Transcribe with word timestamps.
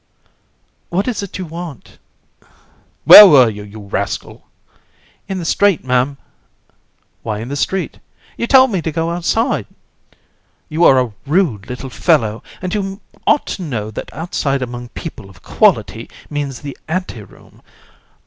CRI. 0.09 0.29
What 0.97 1.07
is 1.07 1.21
it 1.21 1.37
you 1.37 1.45
want? 1.45 1.99
COUN. 2.39 2.49
Where 3.05 3.27
were 3.27 3.49
you, 3.49 3.61
you 3.61 3.81
rascal? 3.81 4.39
CRI. 4.71 4.79
In 5.27 5.37
the 5.37 5.45
street, 5.45 5.83
Ma'am. 5.85 6.15
COUN. 6.17 6.75
Why 7.21 7.37
in 7.37 7.49
the 7.49 7.55
street? 7.55 7.91
CRI. 7.91 8.01
You 8.37 8.47
told 8.47 8.71
me 8.71 8.81
to 8.81 8.91
go 8.91 9.11
outside. 9.11 9.67
COUN. 9.67 10.17
You 10.69 10.85
are 10.85 10.99
a 10.99 11.13
rude 11.27 11.69
little 11.69 11.91
fellow, 11.91 12.41
and 12.63 12.73
you 12.73 12.99
ought 13.27 13.45
to 13.45 13.61
know 13.61 13.91
that 13.91 14.11
outside 14.11 14.63
among 14.63 14.89
people 14.89 15.29
of 15.29 15.43
quality, 15.43 16.09
means 16.31 16.61
the 16.61 16.75
ante 16.87 17.21
room. 17.21 17.61